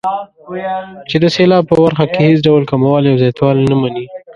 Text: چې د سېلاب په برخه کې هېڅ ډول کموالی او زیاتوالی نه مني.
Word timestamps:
چې 1.09 1.15
د 1.23 1.25
سېلاب 1.35 1.63
په 1.69 1.75
برخه 1.83 2.05
کې 2.13 2.19
هېڅ 2.27 2.39
ډول 2.47 2.63
کموالی 2.71 3.09
او 3.11 3.21
زیاتوالی 3.23 3.65
نه 3.71 3.75
مني. 3.81 4.05